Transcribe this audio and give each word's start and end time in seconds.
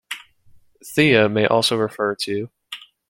"Theia 0.83 1.31
may 1.31 1.45
also 1.45 1.75
refer 1.77 2.15
to:" 2.15 2.49